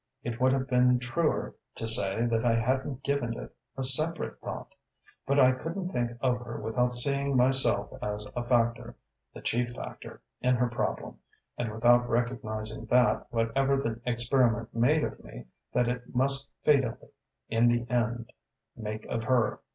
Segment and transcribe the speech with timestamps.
[0.23, 4.73] It would have been truer to say that I hadn't given it a separate thought.
[5.27, 8.95] But I couldn't think of her without seeing myself as a factor
[9.31, 11.19] the chief factor in her problem,
[11.55, 17.09] and without recognizing that whatever the experiment made of me, that it must fatally,
[17.49, 18.33] in the end,
[18.75, 19.59] make of her.